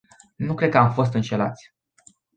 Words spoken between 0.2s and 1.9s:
Nu cred că am fost înșelați.